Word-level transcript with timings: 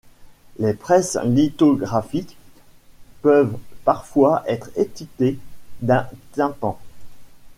Les 0.57 0.73
presses 0.73 1.15
lithographiques 1.23 2.35
peuvent 3.21 3.55
parfois 3.85 4.43
être 4.47 4.71
équipées 4.75 5.37
d’un 5.83 6.07
tympan. 6.33 6.79